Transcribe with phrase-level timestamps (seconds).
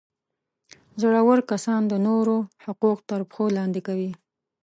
[1.01, 4.11] زورور کسان د نورو حقوق تر پښو لاندي کوي.